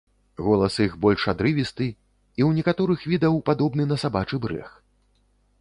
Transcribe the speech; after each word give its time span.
Голас 0.45 0.77
іх 0.85 0.95
больш 1.03 1.25
адрывісты 1.33 1.87
і 1.91 2.41
ў 2.47 2.49
некаторых 2.61 3.05
відаў 3.13 3.39
падобны 3.51 3.83
на 3.93 4.03
сабачы 4.07 4.35
брэх. 4.49 4.77